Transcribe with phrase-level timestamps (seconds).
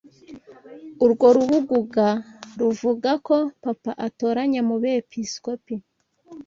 [1.03, 2.07] Urwo rubuguga
[2.59, 5.75] ruvuga ko Papa atoranya mu Bepiskopi